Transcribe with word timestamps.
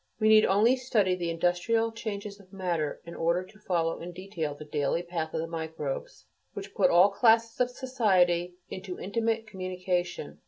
We 0.19 0.29
need 0.29 0.45
only 0.47 0.77
study 0.77 1.13
the 1.13 1.29
industrial 1.29 1.91
changes 1.91 2.39
of 2.39 2.51
matter 2.51 3.03
in 3.05 3.13
order 3.13 3.43
to 3.45 3.59
follow 3.59 3.99
in 3.99 4.13
detail 4.13 4.55
the 4.55 4.65
daily 4.65 5.03
path 5.03 5.31
of 5.35 5.41
the 5.41 5.47
microbes, 5.47 6.25
which 6.53 6.73
put 6.73 6.89
all 6.89 7.11
classes 7.11 7.59
of 7.61 7.69
society 7.69 8.55
into 8.71 8.99
intimate 8.99 9.45
communication. 9.45 10.39